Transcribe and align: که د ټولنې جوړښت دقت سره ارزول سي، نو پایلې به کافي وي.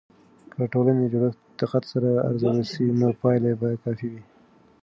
که 0.51 0.55
د 0.61 0.63
ټولنې 0.73 1.05
جوړښت 1.13 1.41
دقت 1.59 1.83
سره 1.91 2.09
ارزول 2.29 2.57
سي، 2.71 2.85
نو 2.99 3.07
پایلې 3.21 3.51
به 3.59 3.69
کافي 3.83 4.07
وي. 4.13 4.23